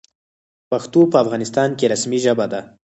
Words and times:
پښتو 0.69 1.01
په 1.11 1.17
افغانستان 1.23 1.69
کې 1.77 1.89
رسمي 1.93 2.19
ژبه 2.25 2.45
ده. 2.51 2.61